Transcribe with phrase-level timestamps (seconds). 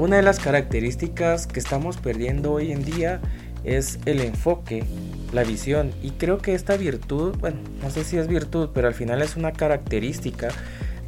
[0.00, 3.20] una de las características que estamos perdiendo hoy en día
[3.64, 4.82] es el enfoque,
[5.32, 5.92] la visión.
[6.02, 9.36] Y creo que esta virtud, bueno, no sé si es virtud, pero al final es
[9.36, 10.48] una característica,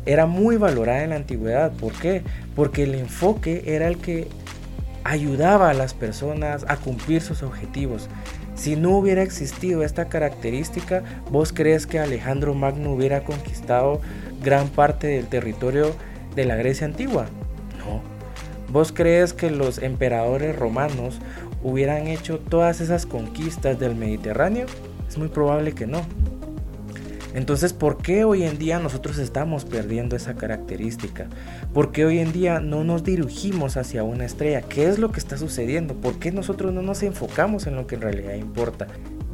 [0.04, 1.72] era muy valorada en la antigüedad.
[1.72, 2.22] ¿Por qué?
[2.54, 4.28] Porque el enfoque era el que
[5.04, 8.08] ayudaba a las personas a cumplir sus objetivos.
[8.54, 14.02] Si no hubiera existido esta característica, ¿vos crees que Alejandro Magno hubiera conquistado
[14.42, 15.96] gran parte del territorio
[16.36, 17.26] de la Grecia antigua?
[17.78, 18.11] No.
[18.72, 21.18] ¿Vos crees que los emperadores romanos
[21.62, 24.64] hubieran hecho todas esas conquistas del Mediterráneo?
[25.06, 26.00] Es muy probable que no.
[27.34, 31.26] Entonces, ¿por qué hoy en día nosotros estamos perdiendo esa característica?
[31.74, 34.62] ¿Por qué hoy en día no nos dirigimos hacia una estrella?
[34.62, 35.94] ¿Qué es lo que está sucediendo?
[35.94, 38.86] ¿Por qué nosotros no nos enfocamos en lo que en realidad importa?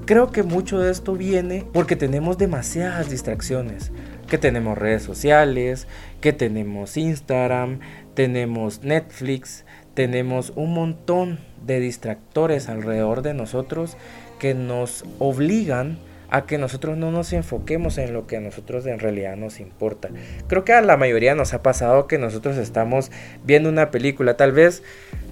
[0.04, 3.92] Creo que mucho de esto viene porque tenemos demasiadas distracciones,
[4.28, 5.88] que tenemos redes sociales,
[6.20, 7.80] que tenemos Instagram,
[8.14, 13.96] tenemos Netflix, tenemos un montón de distractores alrededor de nosotros
[14.38, 15.98] que nos obligan
[16.30, 20.10] a que nosotros no nos enfoquemos en lo que a nosotros en realidad nos importa.
[20.46, 23.10] Creo que a la mayoría nos ha pasado que nosotros estamos
[23.44, 24.82] viendo una película, tal vez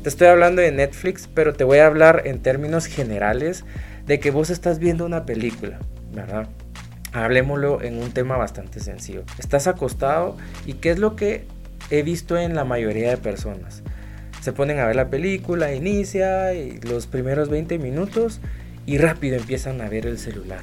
[0.02, 3.64] te estoy hablando de Netflix, pero te voy a hablar en términos generales
[4.06, 5.80] de que vos estás viendo una película,
[6.12, 6.48] ¿verdad?
[7.24, 9.24] Hablemoslo en un tema bastante sencillo.
[9.38, 10.36] Estás acostado
[10.66, 11.46] y qué es lo que
[11.90, 13.82] he visto en la mayoría de personas.
[14.42, 16.50] Se ponen a ver la película, inicia
[16.82, 18.40] los primeros 20 minutos
[18.84, 20.60] y rápido empiezan a ver el celular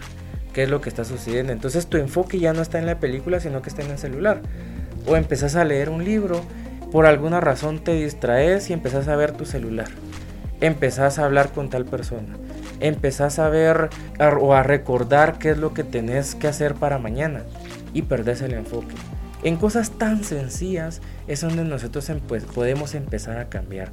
[0.54, 1.52] qué es lo que está sucediendo.
[1.52, 4.42] Entonces tu enfoque ya no está en la película, sino que está en el celular.
[5.08, 6.42] O empezás a leer un libro,
[6.92, 9.90] por alguna razón te distraes y empezás a ver tu celular.
[10.62, 12.38] Empezás a hablar con tal persona.
[12.80, 17.44] Empezás a ver o a recordar qué es lo que tenés que hacer para mañana.
[17.94, 18.96] Y perdés el enfoque.
[19.44, 23.92] En cosas tan sencillas es donde nosotros pues, podemos empezar a cambiar.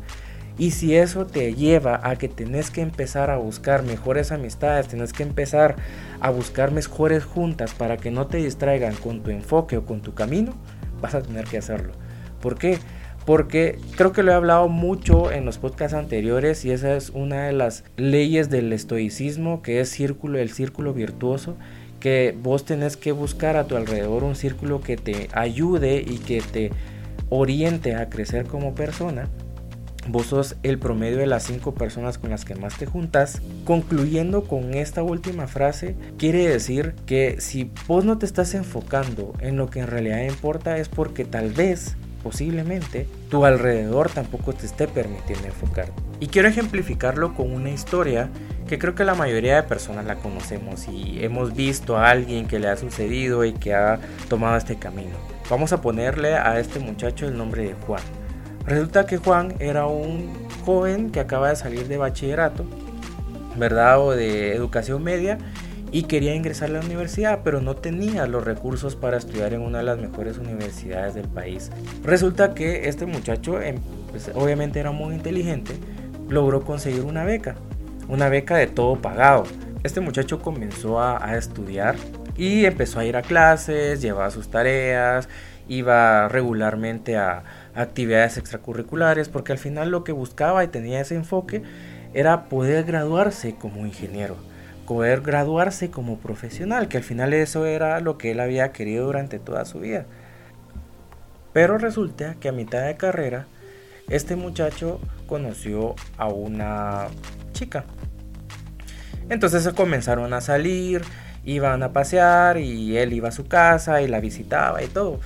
[0.59, 5.12] Y si eso te lleva a que tenés que empezar a buscar mejores amistades, tenés
[5.12, 5.76] que empezar
[6.21, 10.15] a buscar mejores juntas para que no te distraigan con tu enfoque o con tu
[10.15, 10.53] camino,
[11.00, 11.94] vas a tener que hacerlo.
[12.41, 12.78] ¿Por qué?
[13.26, 17.44] Porque creo que lo he hablado mucho en los podcasts anteriores y esa es una
[17.47, 21.56] de las leyes del estoicismo, que es círculo, el círculo virtuoso,
[22.00, 26.41] que vos tenés que buscar a tu alrededor un círculo que te ayude y que
[26.41, 26.70] te
[27.28, 29.28] oriente a crecer como persona
[30.08, 33.41] vos sos el promedio de las cinco personas con las que más te juntas.
[33.64, 39.56] Concluyendo con esta última frase, quiere decir que si vos no te estás enfocando en
[39.56, 44.88] lo que en realidad importa es porque tal vez, posiblemente, tu alrededor tampoco te esté
[44.88, 45.86] permitiendo enfocar.
[46.20, 48.28] Y quiero ejemplificarlo con una historia
[48.69, 52.58] que creo que la mayoría de personas la conocemos y hemos visto a alguien que
[52.58, 53.98] le ha sucedido y que ha
[54.28, 55.16] tomado este camino.
[55.48, 58.03] Vamos a ponerle a este muchacho el nombre de Juan.
[58.66, 60.32] Resulta que Juan era un
[60.64, 62.64] joven que acaba de salir de bachillerato,
[63.56, 64.00] ¿verdad?
[64.00, 65.38] O de educación media
[65.93, 69.78] y quería ingresar a la universidad, pero no tenía los recursos para estudiar en una
[69.78, 71.71] de las mejores universidades del país.
[72.05, 73.77] Resulta que este muchacho, em,
[74.11, 75.73] pues, obviamente era muy inteligente,
[76.29, 77.56] logró conseguir una beca,
[78.09, 79.45] una beca de todo pagado.
[79.83, 81.97] Este muchacho comenzó a, a estudiar
[82.37, 85.29] y empezó a ir a clases, llevaba sus tareas,
[85.69, 91.62] iba regularmente a, actividades extracurriculares, porque al final lo que buscaba y tenía ese enfoque
[92.15, 94.37] era poder graduarse como ingeniero,
[94.91, 99.39] poder graduarse como profesional, que al final eso era lo que él había querido durante
[99.39, 100.05] toda su vida.
[101.53, 103.47] Pero resulta que a mitad de carrera,
[104.09, 107.06] este muchacho conoció a una
[107.53, 107.84] chica.
[109.29, 111.03] Entonces se comenzaron a salir,
[111.45, 115.21] iban a pasear y él iba a su casa y la visitaba y todo.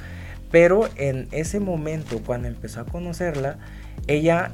[0.50, 3.56] Pero en ese momento, cuando empezó a conocerla,
[4.08, 4.50] ella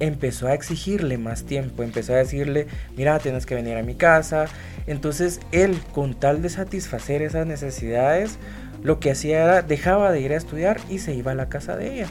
[0.00, 2.66] empezó a exigirle más tiempo, empezó a decirle,
[2.96, 4.46] mira, tienes que venir a mi casa.
[4.86, 8.38] Entonces él, con tal de satisfacer esas necesidades,
[8.82, 11.76] lo que hacía era, dejaba de ir a estudiar y se iba a la casa
[11.76, 12.08] de ella.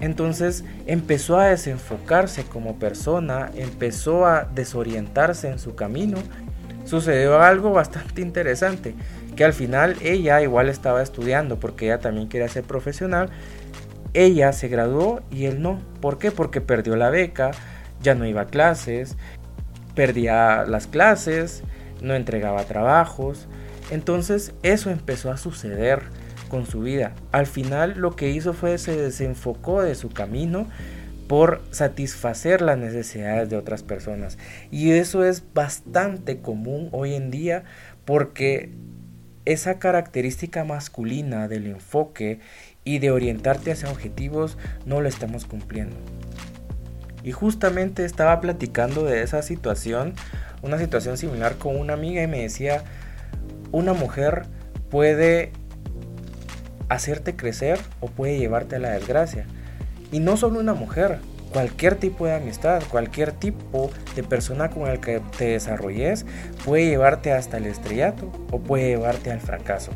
[0.00, 6.18] Entonces empezó a desenfocarse como persona, empezó a desorientarse en su camino.
[6.84, 8.94] Sucedió algo bastante interesante
[9.36, 13.28] que al final ella igual estaba estudiando porque ella también quería ser profesional.
[14.14, 15.80] Ella se graduó y él no.
[16.00, 16.30] ¿Por qué?
[16.30, 17.50] Porque perdió la beca,
[18.02, 19.16] ya no iba a clases,
[19.94, 21.62] perdía las clases,
[22.00, 23.48] no entregaba trabajos.
[23.90, 26.02] Entonces eso empezó a suceder
[26.48, 27.12] con su vida.
[27.32, 30.66] Al final lo que hizo fue se desenfocó de su camino
[31.28, 34.38] por satisfacer las necesidades de otras personas.
[34.70, 37.64] Y eso es bastante común hoy en día
[38.04, 38.70] porque
[39.44, 42.40] esa característica masculina del enfoque
[42.84, 45.96] y de orientarte hacia objetivos no lo estamos cumpliendo.
[47.22, 50.14] Y justamente estaba platicando de esa situación,
[50.62, 52.84] una situación similar con una amiga y me decía,
[53.72, 54.46] una mujer
[54.90, 55.52] puede
[56.88, 59.46] hacerte crecer o puede llevarte a la desgracia.
[60.10, 61.18] Y no solo una mujer,
[61.52, 66.24] cualquier tipo de amistad, cualquier tipo de persona con el que te desarrolles
[66.64, 69.92] puede llevarte hasta el estrellato o puede llevarte al fracaso.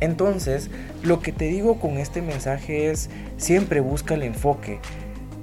[0.00, 0.70] Entonces,
[1.02, 4.80] lo que te digo con este mensaje es, siempre busca el enfoque,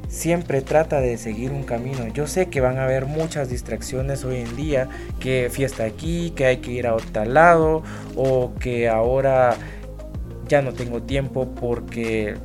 [0.07, 2.07] siempre trata de seguir un camino.
[2.07, 4.87] Yo sé que van a haber muchas distracciones hoy en día,
[5.19, 7.83] que fiesta aquí, que hay que ir a otro lado,
[8.15, 9.55] o que ahora
[10.47, 12.35] ya no tengo tiempo porque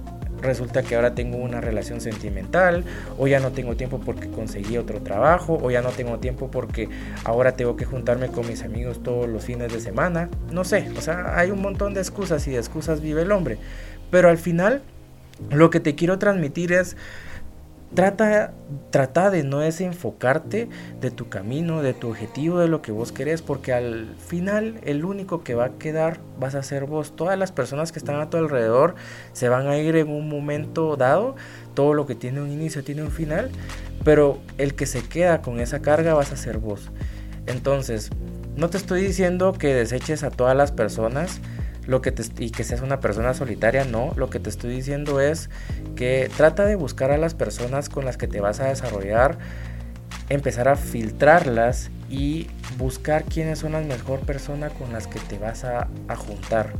[0.40, 2.84] resulta que ahora tengo una relación sentimental,
[3.18, 6.88] o ya no tengo tiempo porque conseguí otro trabajo, o ya no tengo tiempo porque
[7.24, 10.28] ahora tengo que juntarme con mis amigos todos los fines de semana.
[10.50, 13.58] No sé, o sea, hay un montón de excusas y de excusas vive el hombre.
[14.10, 14.82] Pero al final,
[15.50, 16.96] lo que te quiero transmitir es
[17.94, 18.52] Trata,
[19.30, 20.68] de no desenfocarte
[21.00, 25.04] de tu camino, de tu objetivo, de lo que vos querés, porque al final el
[25.04, 27.16] único que va a quedar vas a ser vos.
[27.16, 28.94] Todas las personas que están a tu alrededor
[29.32, 31.34] se van a ir en un momento dado.
[31.74, 33.50] Todo lo que tiene un inicio tiene un final,
[34.04, 36.92] pero el que se queda con esa carga vas a ser vos.
[37.46, 38.10] Entonces,
[38.54, 41.40] no te estoy diciendo que deseches a todas las personas,
[41.86, 45.20] lo que te, y que seas una persona solitaria, no, lo que te estoy diciendo
[45.20, 45.50] es
[45.96, 49.38] que trata de buscar a las personas con las que te vas a desarrollar,
[50.28, 52.48] empezar a filtrarlas y
[52.78, 56.72] buscar quiénes son las mejor personas con las que te vas a, juntar.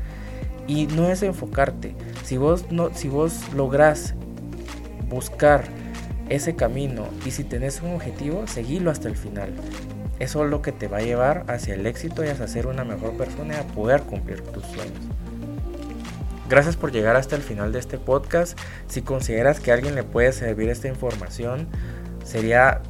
[0.66, 1.94] Y no es enfocarte.
[2.24, 4.14] Si vos, no, si vos lográs
[5.08, 5.64] buscar
[6.28, 9.52] ese camino y si tenés un objetivo, seguilo hasta el final.
[10.20, 12.84] Eso es lo que te va a llevar hacia el éxito y hacia ser una
[12.84, 15.00] mejor persona y a poder cumplir tus sueños.
[16.48, 18.58] Gracias por llegar hasta el final de este podcast.
[18.86, 21.68] Si consideras que a alguien le puede servir esta información,
[22.24, 22.82] sería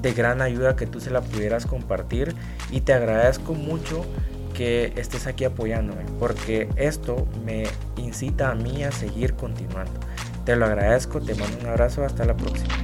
[0.00, 2.34] de gran ayuda que tú se la pudieras compartir
[2.70, 4.04] y te agradezco mucho
[4.54, 7.64] que estés aquí apoyándome porque esto me
[7.96, 10.00] incita a mí a seguir continuando.
[10.44, 12.74] Te lo agradezco, te mando un abrazo, hasta la próxima.